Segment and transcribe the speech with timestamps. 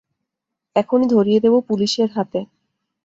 [0.75, 2.39] এখনই ধরিয়ে দেব পুলিসের হাতে।